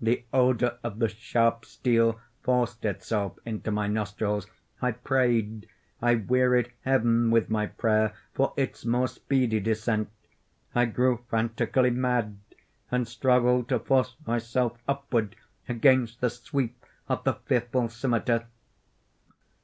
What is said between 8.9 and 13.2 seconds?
speedy descent. I grew frantically mad, and